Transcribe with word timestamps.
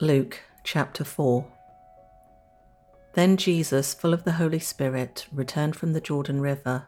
Luke 0.00 0.44
chapter 0.62 1.02
4 1.02 1.44
Then 3.14 3.36
Jesus, 3.36 3.94
full 3.94 4.14
of 4.14 4.22
the 4.22 4.30
Holy 4.30 4.60
Spirit, 4.60 5.26
returned 5.32 5.74
from 5.74 5.92
the 5.92 6.00
Jordan 6.00 6.40
River. 6.40 6.86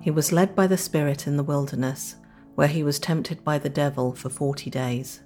He 0.00 0.12
was 0.12 0.30
led 0.30 0.54
by 0.54 0.68
the 0.68 0.78
Spirit 0.78 1.26
in 1.26 1.36
the 1.36 1.42
wilderness, 1.42 2.14
where 2.54 2.68
he 2.68 2.84
was 2.84 3.00
tempted 3.00 3.42
by 3.42 3.58
the 3.58 3.68
devil 3.68 4.14
for 4.14 4.28
forty 4.28 4.70
days. 4.70 5.22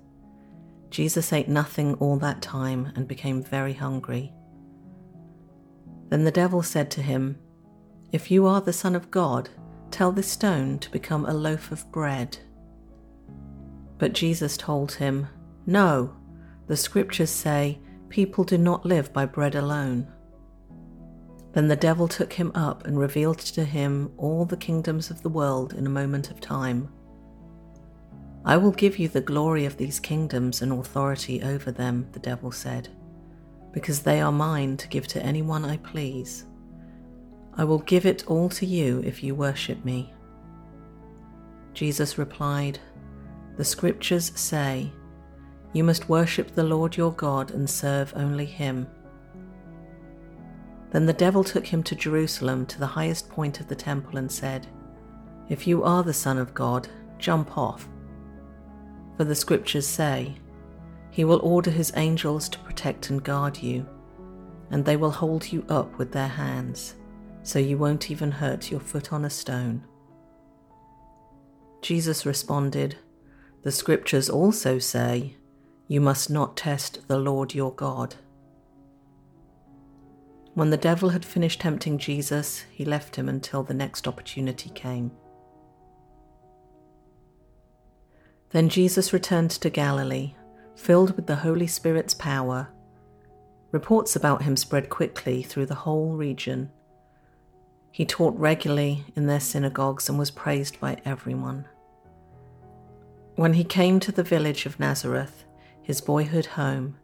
Jesus 0.89 1.35
ate 1.35 1.51
nothing 1.51 1.97
all 1.97 2.17
that 2.17 2.41
time 2.41 2.93
and 2.97 3.07
became 3.07 3.43
very 3.43 3.75
hungry. 3.75 4.33
Then 6.09 6.25
the 6.25 6.31
devil 6.31 6.63
said 6.63 6.91
to 6.93 7.03
him, 7.03 7.39
If 8.11 8.31
you 8.31 8.47
are 8.47 8.63
the 8.63 8.73
Son 8.73 8.97
of 8.97 9.11
God, 9.11 9.51
tell 9.91 10.13
this 10.13 10.33
stone 10.33 10.79
to 10.79 10.91
become 10.91 11.27
a 11.27 11.35
loaf 11.35 11.73
of 11.73 11.93
bread. 11.93 12.39
But 13.99 14.15
Jesus 14.15 14.57
told 14.57 14.93
him, 14.93 15.27
No 15.67 16.17
the 16.71 16.77
scriptures 16.77 17.31
say, 17.31 17.81
People 18.11 18.45
do 18.45 18.57
not 18.57 18.87
live 18.87 19.13
by 19.13 19.27
bread 19.27 19.57
alone. 19.57 20.07
Then 21.51 21.67
the 21.67 21.75
devil 21.75 22.07
took 22.07 22.33
him 22.33 22.53
up 22.55 22.87
and 22.87 22.97
revealed 22.97 23.41
to 23.41 23.65
him 23.65 24.13
all 24.17 24.45
the 24.45 24.57
kingdoms 24.57 25.11
of 25.11 25.21
the 25.21 25.29
world 25.29 25.73
in 25.73 25.85
a 25.85 25.91
moment 25.91 26.31
of 26.31 26.41
time. 26.41 26.89
I 28.45 28.57
will 28.57 28.71
give 28.71 29.01
you 29.01 29.09
the 29.09 29.21
glory 29.21 29.65
of 29.65 29.79
these 29.79 29.99
kingdoms 29.99 30.63
and 30.63 30.71
authority 30.71 31.43
over 31.43 31.73
them, 31.73 32.07
the 32.13 32.21
devil 32.21 32.53
said, 32.53 32.89
because 33.73 34.03
they 34.03 34.21
are 34.21 34.31
mine 34.31 34.77
to 34.77 34.87
give 34.87 35.09
to 35.09 35.23
anyone 35.25 35.65
I 35.65 35.79
please. 35.79 36.45
I 37.55 37.65
will 37.65 37.81
give 37.81 38.07
it 38.07 38.29
all 38.29 38.49
to 38.51 38.65
you 38.65 39.03
if 39.05 39.25
you 39.25 39.35
worship 39.35 39.85
me. 39.85 40.15
Jesus 41.75 42.17
replied, 42.17 42.79
The 43.57 43.65
scriptures 43.65 44.31
say, 44.37 44.93
you 45.73 45.85
must 45.85 46.09
worship 46.09 46.55
the 46.55 46.65
Lord 46.65 46.97
your 46.97 47.13
God 47.13 47.53
and 47.53 47.69
serve 47.69 48.13
only 48.17 48.45
him. 48.45 48.87
Then 50.91 51.07
the 51.07 51.13
devil 51.13 51.45
took 51.45 51.67
him 51.67 51.83
to 51.85 51.95
Jerusalem 51.95 52.67
to 52.67 52.81
the 52.81 52.87
highest 52.87 53.29
point 53.29 53.61
of 53.61 53.69
the 53.69 53.77
temple 53.77 54.19
and 54.19 54.31
said, 54.31 54.67
If 55.49 55.67
you 55.67 55.85
are 55.85 56.03
the 56.03 56.13
Son 56.13 56.39
of 56.39 56.55
God, 56.55 56.89
jump 57.19 57.57
off. 57.57 57.89
For 59.17 59.25
the 59.25 59.35
scriptures 59.35 59.87
say, 59.87 60.35
He 61.11 61.25
will 61.25 61.41
order 61.41 61.71
His 61.71 61.93
angels 61.95 62.49
to 62.49 62.59
protect 62.59 63.11
and 63.11 63.23
guard 63.23 63.59
you, 63.59 63.87
and 64.71 64.85
they 64.85 64.97
will 64.97 65.11
hold 65.11 65.53
you 65.53 65.65
up 65.69 65.97
with 65.99 66.11
their 66.11 66.29
hands, 66.29 66.97
so 67.45 67.59
you 67.61 67.79
won't 67.79 68.11
even 68.11 68.33
hurt 68.33 68.71
your 68.71 68.81
foot 68.81 69.13
on 69.13 69.25
a 69.25 69.31
stone. 69.31 69.85
Jesus 71.83 72.27
responded, 72.27 72.97
The 73.63 73.73
scriptures 73.73 74.29
also 74.29 74.79
say, 74.79 75.37
you 75.91 76.01
must 76.01 76.31
not 76.31 76.57
test 76.57 77.09
the 77.09 77.19
Lord 77.19 77.53
your 77.53 77.73
God. 77.73 78.15
When 80.55 80.71
the 80.71 80.77
devil 80.77 81.09
had 81.09 81.25
finished 81.25 81.63
tempting 81.63 81.99
Jesus, 81.99 82.65
he 82.71 82.85
left 82.85 83.17
him 83.17 83.29
until 83.29 83.65
the 83.65 83.75
next 83.75 84.07
opportunity 84.07 84.71
came. 84.71 85.11
Then 88.51 88.69
Jesus 88.69 89.13
returned 89.13 89.51
to 89.51 89.69
Galilee, 89.69 90.37
filled 90.77 91.17
with 91.17 91.27
the 91.27 91.35
Holy 91.35 91.67
Spirit's 91.67 92.15
power. 92.15 92.69
Reports 93.73 94.15
about 94.15 94.43
him 94.43 94.57
spread 94.57 94.91
quickly 94.91 95.43
through 95.43 95.67
the 95.67 95.75
whole 95.75 96.13
region. 96.13 96.71
He 97.91 98.07
taught 98.07 98.39
regularly 98.39 99.07
in 99.17 99.27
their 99.27 99.41
synagogues 99.41 100.09
and 100.09 100.21
was 100.21 100.31
praised 100.31 100.79
by 100.79 100.99
everyone. 101.05 101.67
When 103.35 103.55
he 103.55 103.65
came 103.65 103.99
to 103.99 104.13
the 104.13 104.23
village 104.23 104.67
of 104.67 104.79
Nazareth, 104.79 105.47
his 105.91 106.01
boyhood 106.01 106.47
home, 106.47 106.97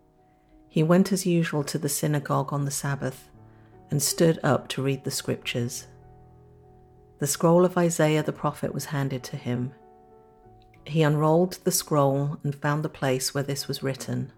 he 0.69 0.81
went 0.81 1.11
as 1.11 1.27
usual 1.27 1.65
to 1.65 1.77
the 1.77 1.89
synagogue 1.89 2.53
on 2.53 2.65
the 2.65 2.71
Sabbath 2.71 3.31
and 3.91 4.01
stood 4.01 4.39
up 4.45 4.69
to 4.69 4.81
read 4.81 5.03
the 5.03 5.11
scriptures. 5.11 5.89
The 7.19 7.27
scroll 7.27 7.65
of 7.65 7.77
Isaiah 7.77 8.23
the 8.23 8.33
prophet 8.33 8.73
was 8.73 8.85
handed 8.85 9.25
to 9.25 9.37
him. 9.37 9.73
He 10.85 11.03
unrolled 11.03 11.59
the 11.65 11.73
scroll 11.73 12.39
and 12.45 12.55
found 12.55 12.85
the 12.85 12.89
place 12.89 13.35
where 13.35 13.43
this 13.43 13.67
was 13.67 13.83
written 13.83 14.31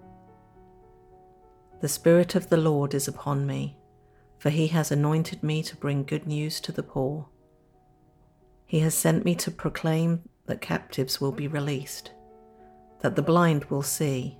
The 1.82 1.88
Spirit 1.88 2.34
of 2.34 2.48
the 2.48 2.56
Lord 2.56 2.94
is 2.94 3.06
upon 3.06 3.46
me, 3.46 3.76
for 4.38 4.48
he 4.48 4.68
has 4.68 4.90
anointed 4.90 5.42
me 5.42 5.62
to 5.64 5.76
bring 5.76 6.04
good 6.04 6.26
news 6.26 6.58
to 6.62 6.72
the 6.72 6.82
poor. 6.82 7.28
He 8.64 8.80
has 8.80 8.94
sent 8.94 9.26
me 9.26 9.34
to 9.34 9.50
proclaim 9.50 10.26
that 10.46 10.62
captives 10.62 11.20
will 11.20 11.32
be 11.32 11.48
released 11.48 12.12
that 13.00 13.16
the 13.16 13.22
blind 13.22 13.64
will 13.66 13.82
see, 13.82 14.38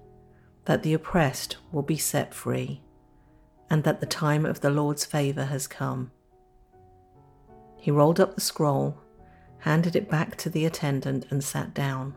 that 0.64 0.82
the 0.82 0.94
oppressed 0.94 1.56
will 1.72 1.82
be 1.82 1.96
set 1.96 2.34
free, 2.34 2.82
and 3.70 3.84
that 3.84 4.00
the 4.00 4.06
time 4.06 4.44
of 4.44 4.60
the 4.60 4.70
Lord's 4.70 5.04
favour 5.04 5.44
has 5.44 5.66
come. 5.66 6.10
He 7.76 7.90
rolled 7.90 8.20
up 8.20 8.34
the 8.34 8.40
scroll, 8.40 8.98
handed 9.58 9.94
it 9.94 10.10
back 10.10 10.36
to 10.36 10.50
the 10.50 10.64
attendant, 10.64 11.26
and 11.30 11.42
sat 11.42 11.74
down. 11.74 12.14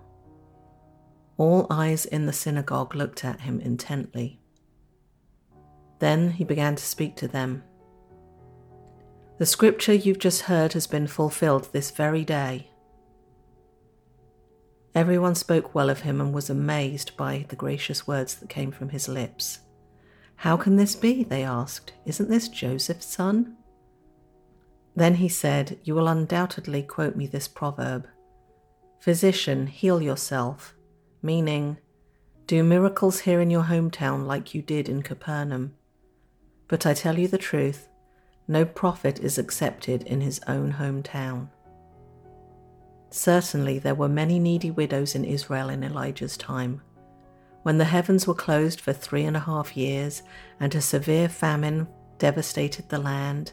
All 1.38 1.68
eyes 1.70 2.06
in 2.06 2.26
the 2.26 2.34
synagogue 2.34 2.96
looked 2.96 3.24
at 3.24 3.42
him 3.42 3.60
intently. 3.60 4.40
Then 6.00 6.32
he 6.32 6.44
began 6.44 6.76
to 6.76 6.84
speak 6.84 7.16
to 7.18 7.28
them. 7.28 7.64
The 9.38 9.46
scripture 9.46 9.94
you've 9.94 10.20
just 10.20 10.44
heard 10.44 10.74
has 10.74 10.88
been 10.88 11.08
fulfilled 11.08 11.70
this 11.72 11.92
very 11.92 12.26
day. 12.26 12.71
Everyone 14.94 15.36
spoke 15.36 15.74
well 15.74 15.90
of 15.90 16.02
him 16.02 16.20
and 16.20 16.34
was 16.34 16.50
amazed 16.50 17.16
by 17.16 17.46
the 17.48 17.56
gracious 17.56 18.06
words 18.06 18.36
that 18.36 18.50
came 18.50 18.72
from 18.72 18.90
his 18.90 19.08
lips. 19.08 19.60
How 20.36 20.58
can 20.58 20.76
this 20.76 20.96
be? 20.96 21.24
They 21.24 21.44
asked. 21.44 21.94
Isn't 22.06 22.30
this 22.30 22.50
Joseph's 22.50 23.06
son? 23.06 23.56
Then 24.96 25.16
he 25.16 25.30
said, 25.30 25.80
You 25.84 25.96
will 25.96 26.08
undoubtedly 26.08 26.84
quote 26.84 27.16
me 27.16 27.28
this 27.28 27.48
proverb 27.48 28.08
Physician, 29.00 29.68
heal 29.68 30.02
yourself, 30.02 30.76
meaning, 31.22 31.78
Do 32.46 32.64
miracles 32.64 33.22
here 33.22 33.40
in 33.40 33.50
your 33.50 33.64
hometown 33.64 34.28
like 34.28 34.54
you 34.54 34.62
did 34.62 34.90
in 34.90 35.04
Capernaum. 35.04 35.74
But 36.68 36.86
I 36.86 36.94
tell 36.94 37.18
you 37.18 37.28
the 37.28 37.38
truth, 37.38 37.88
no 38.48 38.66
prophet 38.66 39.20
is 39.20 39.38
accepted 39.38 40.04
in 40.04 40.20
his 40.20 40.42
own 40.48 40.74
hometown. 40.74 41.50
Certainly, 43.12 43.80
there 43.80 43.96
were 43.96 44.10
many 44.10 44.40
needy 44.40 44.72
widows 44.72 45.16
in 45.16 45.26
Israel 45.26 45.70
in 45.70 45.84
Elijah's 45.84 46.38
time. 46.38 46.82
When 47.64 47.78
the 47.78 47.86
heavens 47.86 48.26
were 48.26 48.34
closed 48.34 48.80
for 48.80 48.94
three 48.94 49.26
and 49.26 49.38
a 49.38 49.42
half 49.42 49.78
years 49.78 50.24
and 50.60 50.74
a 50.74 50.82
severe 50.82 51.30
famine 51.30 51.88
devastated 52.18 52.90
the 52.90 52.98
land, 52.98 53.52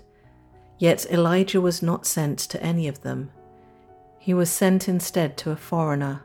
yet 0.79 1.07
Elijah 1.11 1.61
was 1.61 1.83
not 1.83 2.07
sent 2.07 2.39
to 2.39 2.63
any 2.63 2.87
of 2.89 3.03
them. 3.03 3.31
He 4.19 4.33
was 4.33 4.49
sent 4.49 4.89
instead 4.89 5.37
to 5.39 5.51
a 5.51 5.57
foreigner, 5.57 6.23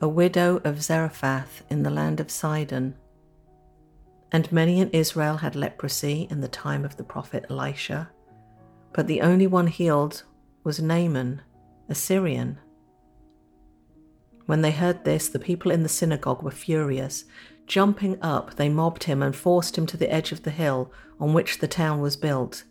a 0.00 0.08
widow 0.08 0.60
of 0.64 0.82
Zarephath 0.82 1.62
in 1.70 1.84
the 1.84 1.90
land 1.90 2.18
of 2.18 2.30
Sidon. 2.30 2.96
And 4.32 4.50
many 4.50 4.80
in 4.80 4.90
Israel 4.90 5.36
had 5.36 5.54
leprosy 5.54 6.26
in 6.30 6.40
the 6.40 6.48
time 6.48 6.84
of 6.84 6.96
the 6.96 7.04
prophet 7.04 7.46
Elisha, 7.48 8.10
but 8.92 9.06
the 9.06 9.20
only 9.20 9.46
one 9.46 9.68
healed 9.68 10.24
was 10.64 10.80
Naaman, 10.80 11.42
a 11.88 11.94
Syrian. 11.94 12.58
When 14.46 14.62
they 14.62 14.70
heard 14.70 15.04
this, 15.04 15.28
the 15.28 15.38
people 15.38 15.70
in 15.70 15.82
the 15.82 15.88
synagogue 15.88 16.42
were 16.42 16.50
furious. 16.50 17.24
Jumping 17.66 18.18
up, 18.20 18.56
they 18.56 18.68
mobbed 18.68 19.04
him 19.04 19.22
and 19.22 19.34
forced 19.34 19.78
him 19.78 19.86
to 19.86 19.96
the 19.96 20.12
edge 20.12 20.32
of 20.32 20.42
the 20.42 20.50
hill 20.50 20.92
on 21.20 21.32
which 21.32 21.58
the 21.58 21.68
town 21.68 22.00
was 22.00 22.16
built. 22.16 22.64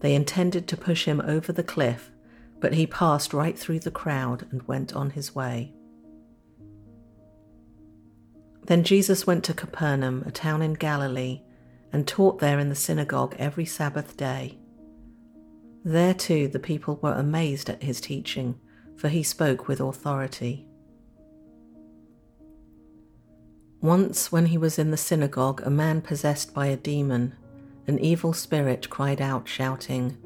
They 0.00 0.14
intended 0.14 0.66
to 0.68 0.76
push 0.76 1.04
him 1.04 1.20
over 1.20 1.52
the 1.52 1.62
cliff, 1.62 2.10
but 2.58 2.74
he 2.74 2.86
passed 2.86 3.34
right 3.34 3.58
through 3.58 3.80
the 3.80 3.90
crowd 3.90 4.46
and 4.50 4.66
went 4.66 4.94
on 4.94 5.10
his 5.10 5.34
way. 5.34 5.74
Then 8.64 8.84
Jesus 8.84 9.26
went 9.26 9.44
to 9.44 9.54
Capernaum, 9.54 10.22
a 10.26 10.30
town 10.30 10.62
in 10.62 10.74
Galilee, 10.74 11.42
and 11.92 12.06
taught 12.06 12.38
there 12.38 12.58
in 12.58 12.68
the 12.68 12.74
synagogue 12.74 13.34
every 13.38 13.64
Sabbath 13.64 14.16
day. 14.16 14.58
There 15.84 16.14
too 16.14 16.48
the 16.48 16.58
people 16.58 16.98
were 17.02 17.14
amazed 17.14 17.68
at 17.68 17.82
his 17.82 18.00
teaching, 18.00 18.60
for 18.96 19.08
he 19.08 19.22
spoke 19.22 19.66
with 19.66 19.80
authority. 19.80 20.69
Once, 23.80 24.30
when 24.30 24.46
he 24.46 24.58
was 24.58 24.78
in 24.78 24.90
the 24.90 24.96
synagogue, 24.96 25.62
a 25.64 25.70
man 25.70 26.02
possessed 26.02 26.52
by 26.52 26.66
a 26.66 26.76
demon, 26.76 27.34
an 27.86 27.98
evil 27.98 28.32
spirit, 28.32 28.90
cried 28.90 29.20
out, 29.20 29.48
shouting, 29.48 30.16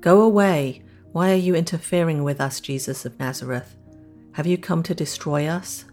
Go 0.00 0.22
away! 0.22 0.82
Why 1.12 1.32
are 1.32 1.36
you 1.36 1.54
interfering 1.56 2.22
with 2.22 2.40
us, 2.40 2.60
Jesus 2.60 3.04
of 3.04 3.18
Nazareth? 3.18 3.76
Have 4.32 4.46
you 4.46 4.56
come 4.56 4.82
to 4.84 4.94
destroy 4.94 5.46
us? 5.46 5.84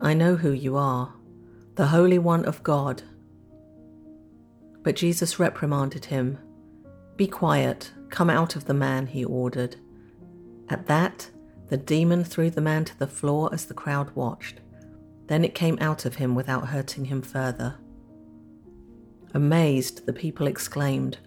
I 0.00 0.14
know 0.14 0.34
who 0.34 0.50
you 0.50 0.76
are, 0.76 1.12
the 1.76 1.86
Holy 1.86 2.18
One 2.18 2.44
of 2.44 2.62
God. 2.64 3.02
But 4.82 4.96
Jesus 4.96 5.38
reprimanded 5.38 6.06
him. 6.06 6.38
Be 7.16 7.28
quiet, 7.28 7.92
come 8.10 8.28
out 8.28 8.56
of 8.56 8.64
the 8.64 8.74
man, 8.74 9.06
he 9.06 9.24
ordered. 9.24 9.76
At 10.68 10.86
that, 10.88 11.30
the 11.68 11.76
demon 11.76 12.24
threw 12.24 12.50
the 12.50 12.60
man 12.60 12.84
to 12.86 12.98
the 12.98 13.06
floor 13.06 13.48
as 13.52 13.66
the 13.66 13.74
crowd 13.74 14.10
watched. 14.16 14.60
Then 15.26 15.44
it 15.44 15.54
came 15.54 15.78
out 15.80 16.04
of 16.04 16.16
him 16.16 16.34
without 16.34 16.68
hurting 16.68 17.06
him 17.06 17.22
further. 17.22 17.76
Amazed, 19.32 20.06
the 20.06 20.12
people 20.12 20.46
exclaimed, 20.46 21.18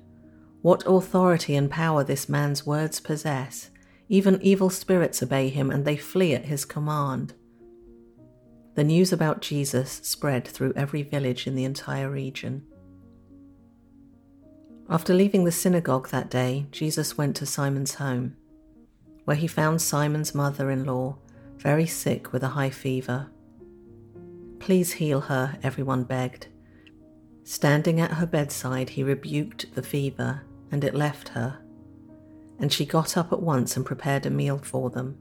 What 0.61 0.83
authority 0.85 1.55
and 1.55 1.69
power 1.69 2.03
this 2.03 2.29
man's 2.29 2.65
words 2.65 2.99
possess! 2.99 3.69
Even 4.09 4.41
evil 4.41 4.69
spirits 4.69 5.21
obey 5.21 5.49
him 5.49 5.69
and 5.69 5.83
they 5.83 5.97
flee 5.97 6.33
at 6.33 6.45
his 6.45 6.63
command. 6.63 7.33
The 8.75 8.83
news 8.83 9.11
about 9.11 9.41
Jesus 9.41 9.99
spread 10.03 10.47
through 10.47 10.73
every 10.75 11.01
village 11.01 11.47
in 11.47 11.55
the 11.55 11.65
entire 11.65 12.09
region. 12.09 12.65
After 14.89 15.13
leaving 15.13 15.43
the 15.43 15.51
synagogue 15.51 16.09
that 16.09 16.29
day, 16.29 16.67
Jesus 16.71 17.17
went 17.17 17.35
to 17.37 17.45
Simon's 17.45 17.95
home, 17.95 18.37
where 19.25 19.35
he 19.35 19.47
found 19.47 19.81
Simon's 19.81 20.33
mother 20.33 20.71
in 20.71 20.85
law 20.85 21.17
very 21.57 21.85
sick 21.85 22.31
with 22.31 22.43
a 22.43 22.49
high 22.49 22.69
fever. 22.69 23.29
Please 24.67 24.91
heal 24.91 25.21
her, 25.21 25.57
everyone 25.63 26.03
begged. 26.03 26.47
Standing 27.45 28.01
at 28.01 28.11
her 28.11 28.25
bedside, 28.25 28.89
he 28.89 29.01
rebuked 29.01 29.73
the 29.75 29.81
fever, 29.81 30.41
and 30.69 30.83
it 30.83 30.93
left 30.93 31.29
her. 31.29 31.59
And 32.59 32.69
she 32.69 32.85
got 32.85 33.15
up 33.15 33.31
at 33.31 33.41
once 33.41 33.77
and 33.77 33.85
prepared 33.85 34.25
a 34.25 34.29
meal 34.29 34.57
for 34.57 34.89
them. 34.89 35.19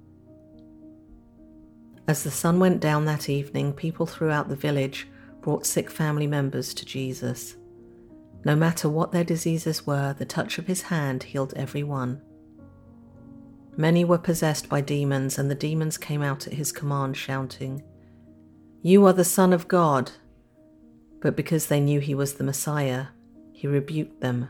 As 2.09 2.25
the 2.25 2.31
sun 2.33 2.59
went 2.59 2.81
down 2.81 3.05
that 3.05 3.29
evening, 3.29 3.73
people 3.73 4.05
throughout 4.05 4.49
the 4.49 4.57
village 4.57 5.07
brought 5.43 5.65
sick 5.65 5.93
family 5.93 6.27
members 6.27 6.75
to 6.75 6.85
Jesus. 6.85 7.55
No 8.45 8.57
matter 8.57 8.89
what 8.89 9.13
their 9.13 9.23
diseases 9.23 9.87
were, 9.87 10.13
the 10.13 10.25
touch 10.25 10.59
of 10.59 10.67
his 10.67 10.83
hand 10.83 11.23
healed 11.23 11.55
every 11.55 11.85
one. 11.85 12.21
Many 13.77 14.05
were 14.05 14.19
possessed 14.19 14.69
by 14.69 14.81
demons, 14.81 15.39
and 15.39 15.49
the 15.49 15.55
demons 15.55 15.99
came 15.99 16.23
out 16.23 16.49
at 16.49 16.55
his 16.55 16.73
command, 16.73 17.17
shouting, 17.17 17.85
You 18.87 19.05
are 19.07 19.13
the 19.13 19.25
Son 19.25 19.53
of 19.53 19.67
God. 19.67 20.13
But 21.21 21.35
because 21.35 21.67
they 21.67 21.81
knew 21.81 21.99
he 21.99 22.15
was 22.15 22.35
the 22.35 22.45
Messiah, 22.45 23.07
he 23.51 23.67
rebuked 23.67 24.21
them 24.21 24.49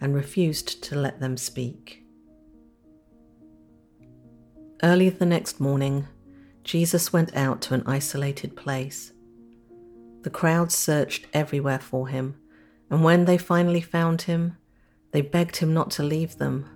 and 0.00 0.16
refused 0.16 0.82
to 0.82 0.96
let 0.96 1.20
them 1.20 1.36
speak. 1.36 2.02
Early 4.82 5.10
the 5.10 5.26
next 5.26 5.60
morning, 5.60 6.08
Jesus 6.64 7.12
went 7.12 7.36
out 7.36 7.60
to 7.62 7.74
an 7.74 7.84
isolated 7.86 8.56
place. 8.56 9.12
The 10.22 10.30
crowd 10.30 10.72
searched 10.72 11.28
everywhere 11.32 11.78
for 11.78 12.08
him 12.08 12.34
and 12.90 13.04
when 13.04 13.26
they 13.26 13.38
finally 13.38 13.80
found 13.80 14.22
him, 14.22 14.56
they 15.12 15.20
begged 15.20 15.58
him 15.58 15.72
not 15.72 15.92
to 15.92 16.02
leave 16.02 16.38
them. 16.38 16.68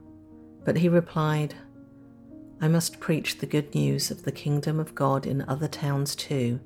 But 0.65 0.77
he 0.77 0.89
replied, 0.89 1.57
I 2.61 2.69
must 2.69 3.01
preach 3.01 3.39
the 3.39 3.47
good 3.47 3.75
news 3.75 4.13
of 4.13 4.23
the 4.23 4.31
kingdom 4.31 4.79
of 4.79 4.95
God 4.95 5.27
in 5.27 5.43
other 5.49 5.67
towns 5.67 6.15
too, 6.15 6.61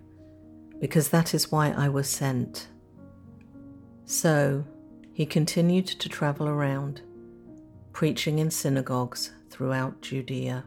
because 0.81 1.09
that 1.09 1.35
is 1.35 1.51
why 1.51 1.71
I 1.71 1.89
was 1.89 2.09
sent. 2.09 2.69
So 4.05 4.65
he 5.13 5.27
continued 5.27 5.87
to 5.87 6.09
travel 6.09 6.49
around, 6.49 7.01
preaching 7.93 8.39
in 8.39 8.51
synagogues 8.51 9.33
throughout 9.51 10.01
Judea. 10.03 10.65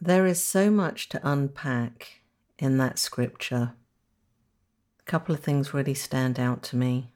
There 0.00 0.26
is 0.26 0.42
so 0.42 0.68
much 0.68 1.08
to 1.10 1.20
unpack 1.22 2.22
in 2.58 2.76
that 2.78 2.98
scripture. 2.98 3.74
A 4.98 5.02
couple 5.04 5.32
of 5.32 5.40
things 5.40 5.72
really 5.72 5.94
stand 5.94 6.40
out 6.40 6.64
to 6.64 6.76
me. 6.76 7.12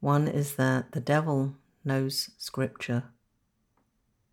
One 0.00 0.28
is 0.28 0.54
that 0.56 0.92
the 0.92 1.00
devil 1.00 1.54
knows 1.84 2.30
scripture. 2.38 3.04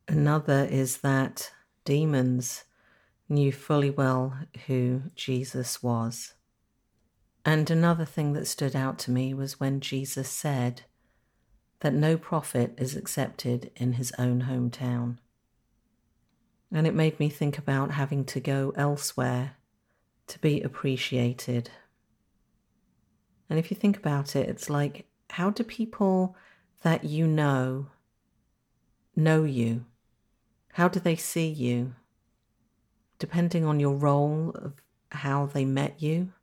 Another 0.07 0.67
is 0.69 0.97
that 0.97 1.51
demons 1.83 2.65
knew 3.27 3.51
fully 3.51 3.89
well 3.89 4.37
who 4.67 5.03
Jesus 5.15 5.81
was. 5.81 6.33
And 7.43 7.69
another 7.69 8.05
thing 8.05 8.33
that 8.33 8.47
stood 8.47 8.75
out 8.75 8.99
to 8.99 9.11
me 9.11 9.33
was 9.33 9.59
when 9.59 9.79
Jesus 9.79 10.29
said 10.29 10.83
that 11.81 11.93
no 11.93 12.17
prophet 12.17 12.73
is 12.77 12.95
accepted 12.95 13.71
in 13.75 13.93
his 13.93 14.11
own 14.17 14.43
hometown. 14.43 15.17
And 16.71 16.87
it 16.87 16.95
made 16.95 17.19
me 17.19 17.29
think 17.29 17.57
about 17.57 17.91
having 17.91 18.25
to 18.25 18.39
go 18.39 18.73
elsewhere 18.75 19.57
to 20.27 20.39
be 20.39 20.61
appreciated. 20.61 21.69
And 23.49 23.59
if 23.59 23.69
you 23.69 23.77
think 23.77 23.97
about 23.97 24.35
it, 24.35 24.49
it's 24.49 24.69
like, 24.69 25.05
how 25.31 25.49
do 25.49 25.63
people 25.63 26.35
that 26.83 27.03
you 27.03 27.27
know 27.27 27.87
know 29.15 29.43
you? 29.43 29.85
How 30.73 30.87
do 30.87 30.99
they 30.99 31.15
see 31.15 31.47
you? 31.47 31.95
Depending 33.17 33.65
on 33.65 33.79
your 33.79 33.95
role 33.95 34.51
of 34.55 34.73
how 35.11 35.45
they 35.45 35.65
met 35.65 36.01
you, 36.01 36.33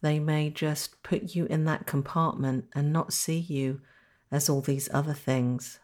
they 0.00 0.18
may 0.18 0.50
just 0.50 1.02
put 1.02 1.34
you 1.34 1.46
in 1.46 1.64
that 1.64 1.86
compartment 1.86 2.66
and 2.74 2.92
not 2.92 3.12
see 3.12 3.38
you 3.38 3.80
as 4.30 4.48
all 4.48 4.60
these 4.60 4.88
other 4.92 5.12
things. 5.14 5.78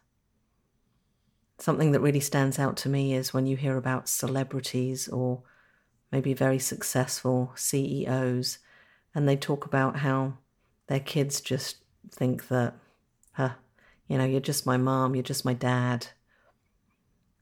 Something 1.58 1.92
that 1.92 2.00
really 2.00 2.20
stands 2.20 2.58
out 2.58 2.76
to 2.78 2.88
me 2.88 3.14
is 3.14 3.34
when 3.34 3.46
you 3.46 3.56
hear 3.56 3.76
about 3.76 4.08
celebrities 4.08 5.08
or 5.08 5.42
maybe 6.10 6.32
very 6.32 6.58
successful 6.58 7.52
CEOs 7.54 8.58
and 9.14 9.28
they 9.28 9.36
talk 9.36 9.66
about 9.66 9.96
how 9.96 10.34
their 10.86 11.00
kids 11.00 11.40
just 11.40 11.76
think 12.12 12.48
that, 12.48 12.74
huh, 13.32 13.54
you 14.08 14.18
know, 14.18 14.24
you're 14.24 14.40
just 14.40 14.66
my 14.66 14.76
mom, 14.76 15.14
you're 15.14 15.22
just 15.22 15.44
my 15.44 15.54
dad. 15.54 16.08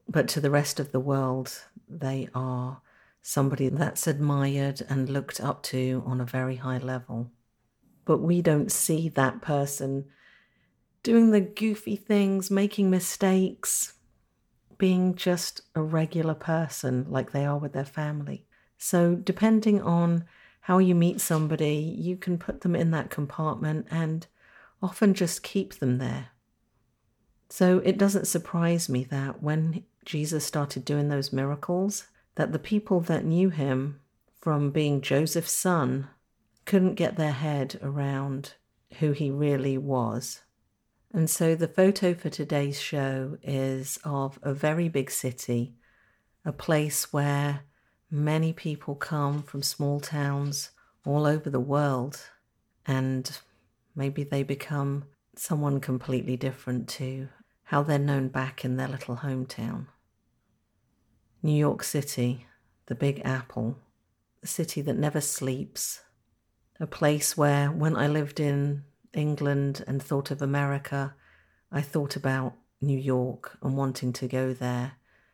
But 0.08 0.28
to 0.28 0.40
the 0.40 0.50
rest 0.50 0.80
of 0.80 0.92
the 0.92 1.00
world, 1.00 1.64
they 1.88 2.28
are 2.34 2.80
somebody 3.22 3.68
that's 3.68 4.06
admired 4.06 4.82
and 4.88 5.08
looked 5.08 5.40
up 5.40 5.62
to 5.62 6.02
on 6.06 6.20
a 6.20 6.26
very 6.26 6.56
high 6.56 6.78
level. 6.78 7.30
But 8.04 8.18
we 8.18 8.40
don't 8.40 8.72
see 8.72 9.08
that 9.10 9.42
person 9.42 10.06
doing 11.02 11.30
the 11.30 11.40
goofy 11.40 11.96
things, 11.96 12.50
making 12.50 12.90
mistakes, 12.90 13.94
being 14.78 15.14
just 15.14 15.62
a 15.74 15.82
regular 15.82 16.34
person 16.34 17.06
like 17.08 17.32
they 17.32 17.44
are 17.44 17.58
with 17.58 17.72
their 17.72 17.84
family. 17.84 18.46
So, 18.78 19.14
depending 19.14 19.82
on 19.82 20.24
how 20.60 20.78
you 20.78 20.94
meet 20.94 21.20
somebody, 21.20 21.76
you 21.98 22.16
can 22.16 22.38
put 22.38 22.60
them 22.60 22.76
in 22.76 22.90
that 22.92 23.10
compartment 23.10 23.86
and 23.90 24.26
often 24.82 25.14
just 25.14 25.42
keep 25.42 25.74
them 25.74 25.98
there. 25.98 26.28
So, 27.50 27.78
it 27.78 27.96
doesn't 27.98 28.26
surprise 28.26 28.88
me 28.88 29.04
that 29.04 29.42
when 29.42 29.84
Jesus 30.04 30.44
started 30.44 30.84
doing 30.84 31.08
those 31.08 31.32
miracles, 31.32 32.06
that 32.34 32.52
the 32.52 32.58
people 32.58 33.00
that 33.00 33.24
knew 33.24 33.48
him 33.48 34.00
from 34.40 34.70
being 34.70 35.00
Joseph's 35.00 35.52
son 35.52 36.08
couldn't 36.64 36.94
get 36.94 37.16
their 37.16 37.32
head 37.32 37.78
around 37.82 38.54
who 38.98 39.12
he 39.12 39.30
really 39.30 39.78
was. 39.78 40.42
And 41.12 41.28
so 41.30 41.54
the 41.54 41.68
photo 41.68 42.14
for 42.14 42.28
today's 42.28 42.80
show 42.80 43.38
is 43.42 43.98
of 44.04 44.38
a 44.42 44.52
very 44.52 44.88
big 44.88 45.10
city, 45.10 45.74
a 46.44 46.52
place 46.52 47.12
where 47.12 47.60
many 48.10 48.52
people 48.52 48.94
come 48.94 49.42
from 49.42 49.62
small 49.62 50.00
towns 50.00 50.70
all 51.04 51.26
over 51.26 51.48
the 51.48 51.60
world, 51.60 52.20
and 52.86 53.38
maybe 53.98 54.22
they 54.22 54.44
become 54.44 55.04
someone 55.36 55.80
completely 55.80 56.36
different 56.36 56.88
to 56.88 57.28
how 57.64 57.82
they're 57.82 57.98
known 57.98 58.28
back 58.28 58.64
in 58.64 58.76
their 58.76 58.86
little 58.86 59.16
hometown. 59.16 59.86
New 61.42 61.58
York 61.58 61.82
City, 61.82 62.46
the 62.86 62.94
Big 62.94 63.20
Apple, 63.24 63.76
a 64.40 64.46
city 64.46 64.80
that 64.82 64.96
never 64.96 65.20
sleeps, 65.20 66.02
a 66.78 66.86
place 66.86 67.36
where 67.36 67.72
when 67.72 67.96
I 67.96 68.06
lived 68.06 68.38
in 68.38 68.84
England 69.12 69.82
and 69.88 70.00
thought 70.00 70.30
of 70.30 70.40
America, 70.40 71.14
I 71.72 71.82
thought 71.82 72.14
about 72.14 72.54
New 72.80 72.98
York 72.98 73.58
and 73.62 73.76
wanting 73.76 74.12
to 74.12 74.28
go 74.28 74.54
there, 74.54 74.92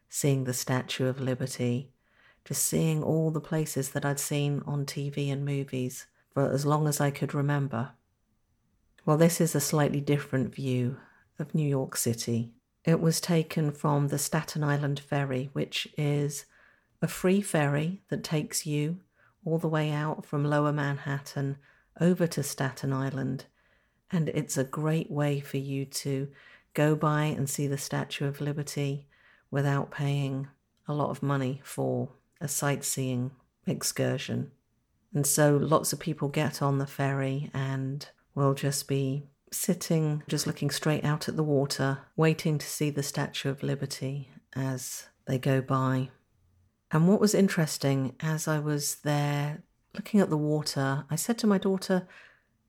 seeing 0.09 0.45
the 0.45 0.55
Statue 0.55 1.07
of 1.07 1.21
Liberty, 1.21 1.93
just 2.47 2.63
seeing 2.63 3.03
all 3.03 3.31
the 3.31 3.43
places 3.43 3.91
that 3.91 4.07
I'd 4.07 4.19
seen 4.19 4.63
on 4.65 4.87
TV 4.87 5.31
and 5.31 5.45
movies 5.45 6.07
for 6.33 6.51
as 6.51 6.65
long 6.65 6.89
as 6.89 6.99
I 6.99 7.11
could 7.11 7.35
remember. 7.35 7.93
Well, 9.05 9.17
this 9.17 9.41
is 9.41 9.55
a 9.55 9.61
slightly 9.61 10.01
different 10.01 10.55
view 10.55 10.99
of 11.39 11.55
New 11.55 11.69
York 11.69 11.97
City. 11.97 12.53
It 12.85 13.01
was 13.01 13.21
taken 13.21 13.71
from 13.73 14.09
the 14.09 14.19
Staten 14.19 14.65
Island 14.65 15.01
Ferry, 15.01 15.51
which 15.53 15.89
is 15.97 16.47
a 17.03 17.09
free 17.09 17.41
ferry 17.43 18.03
that 18.09 18.25
takes 18.25 18.67
you 18.67 19.01
all 19.45 19.59
the 19.59 19.69
way 19.69 19.91
out 19.91 20.25
from 20.25 20.45
lower 20.45 20.73
Manhattan 20.73 21.59
over 22.01 22.27
to 22.27 22.43
Staten 22.43 22.93
Island 22.93 23.45
and 24.15 24.29
it's 24.29 24.57
a 24.57 24.65
great 24.65 25.11
way 25.11 25.41
for 25.41 25.57
you 25.57 25.85
to 25.85 26.29
go 26.73 26.95
by 26.95 27.25
and 27.25 27.51
see 27.51 27.67
the 27.67 27.79
Statue 27.79 28.27
of 28.27 28.41
Liberty 28.41 29.09
without 29.51 29.91
paying 29.91 30.47
a 30.87 30.95
lot 30.95 31.11
of 31.11 31.23
money 31.23 31.61
for 31.65 32.11
a 32.41 32.47
sightseeing 32.47 33.33
excursion. 33.67 34.53
And 35.13 35.27
so 35.27 35.57
lots 35.57 35.93
of 35.93 35.99
people 35.99 36.29
get 36.29 36.63
on 36.63 36.79
the 36.79 36.87
ferry 36.87 37.51
and 37.53 38.09
will 38.35 38.55
just 38.55 38.89
be 38.89 39.25
sitting 39.51 40.23
just 40.29 40.47
looking 40.47 40.71
straight 40.71 41.05
out 41.05 41.29
at 41.29 41.37
the 41.37 41.43
water, 41.43 41.99
waiting 42.17 42.59
to 42.59 42.67
see 42.67 42.91
the 42.91 43.03
Statue 43.03 43.51
of 43.51 43.63
Liberty 43.63 44.29
as 44.55 45.07
they 45.27 45.39
go 45.39 45.61
by. 45.61 46.11
And 46.91 47.09
what 47.09 47.21
was 47.21 47.35
interesting 47.35 48.15
as 48.21 48.47
I 48.47 48.59
was 48.59 48.97
there 48.97 49.63
looking 49.95 50.21
at 50.21 50.31
the 50.31 50.37
water, 50.37 51.05
I 51.11 51.17
said 51.17 51.39
to 51.39 51.47
my 51.47 51.59
daughter, 51.59 52.07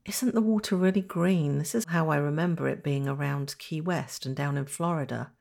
Isn't 0.05 0.35
the 0.35 0.41
water 0.41 0.75
really 0.75 1.01
green? 1.01 1.57
This 1.57 1.75
is 1.75 1.85
how 1.87 2.09
I 2.09 2.17
remember 2.17 2.67
it 2.67 2.83
being 2.83 3.07
around 3.07 3.55
Key 3.57 3.81
West 3.81 4.25
and 4.25 4.35
down 4.35 4.57
in 4.57 4.65
Florida. 4.65 5.31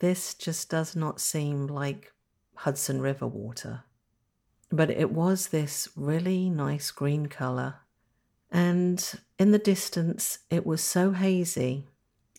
This 0.00 0.34
just 0.34 0.70
does 0.70 0.94
not 0.94 1.20
seem 1.20 1.66
like 1.66 2.12
Hudson 2.54 3.00
River 3.00 3.26
water. 3.26 3.84
But 4.70 4.90
it 4.90 5.10
was 5.10 5.48
this 5.48 5.88
really 5.96 6.50
nice 6.50 6.90
green 6.90 7.26
colour. 7.26 7.76
And 8.50 9.04
in 9.38 9.50
the 9.50 9.58
distance, 9.58 10.38
it 10.50 10.64
was 10.64 10.82
so 10.82 11.12
hazy. 11.12 11.86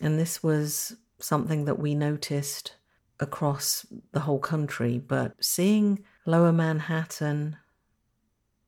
And 0.02 0.18
this 0.18 0.42
was 0.42 0.96
something 1.20 1.66
that 1.66 1.80
we 1.80 1.94
noticed 1.94 2.76
across 3.20 3.86
the 4.12 4.22
whole 4.22 4.40
country. 4.40 4.98
But 4.98 5.44
seeing 5.44 6.04
lower 6.26 6.52
Manhattan 6.52 7.58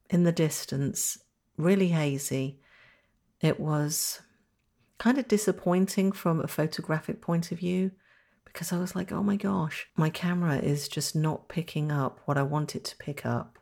in 0.10 0.24
the 0.24 0.32
distance, 0.32 1.18
really 1.58 1.90
hazy, 1.90 2.60
it 3.40 3.60
was 3.60 4.22
kind 4.98 5.18
of 5.18 5.28
disappointing 5.28 6.12
from 6.12 6.42
a 6.42 6.48
photographic 6.48 7.22
point 7.22 7.52
of 7.52 7.58
view 7.58 7.92
because 8.46 8.72
I 8.72 8.78
was 8.78 8.96
like, 8.96 9.12
oh 9.12 9.24
my 9.24 9.38
gosh, 9.38 9.88
my 9.96 10.10
camera 10.10 10.58
is 10.58 10.88
just 10.88 11.16
not 11.16 11.48
picking 11.48 11.92
up 11.92 12.20
what 12.26 12.38
I 12.38 12.44
want 12.44 12.76
it 12.76 12.84
to 12.86 12.98
pick 12.98 13.26
up. 13.26 13.58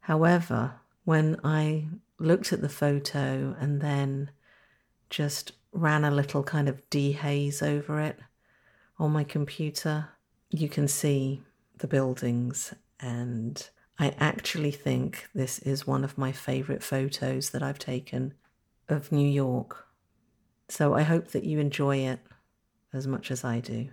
However, 0.00 0.74
when 1.04 1.40
I 1.42 1.88
looked 2.18 2.52
at 2.52 2.60
the 2.60 2.68
photo 2.68 3.56
and 3.58 3.80
then 3.80 4.30
just 5.10 5.52
ran 5.72 6.04
a 6.04 6.10
little 6.10 6.42
kind 6.42 6.68
of 6.68 6.88
dehaze 6.90 7.62
over 7.62 8.00
it 8.00 8.18
on 8.98 9.12
my 9.12 9.24
computer, 9.24 10.08
you 10.50 10.68
can 10.68 10.88
see 10.88 11.42
the 11.78 11.86
buildings. 11.86 12.74
And 13.00 13.68
I 13.98 14.14
actually 14.18 14.72
think 14.72 15.28
this 15.34 15.58
is 15.60 15.86
one 15.86 16.04
of 16.04 16.18
my 16.18 16.32
favorite 16.32 16.82
photos 16.82 17.50
that 17.50 17.62
I've 17.62 17.78
taken 17.78 18.34
of 18.88 19.12
New 19.12 19.28
York. 19.28 19.86
So 20.68 20.94
I 20.94 21.02
hope 21.02 21.28
that 21.28 21.44
you 21.44 21.58
enjoy 21.58 21.98
it 21.98 22.20
as 22.92 23.06
much 23.06 23.30
as 23.30 23.44
I 23.44 23.60
do. 23.60 23.90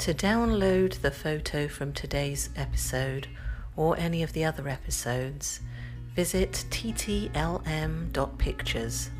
To 0.00 0.12
download 0.14 1.00
the 1.02 1.10
photo 1.10 1.68
from 1.68 1.92
today's 1.92 2.48
episode 2.56 3.28
or 3.76 3.98
any 3.98 4.22
of 4.22 4.32
the 4.32 4.46
other 4.46 4.66
episodes, 4.66 5.60
visit 6.14 6.64
ttlm.pictures. 6.70 9.10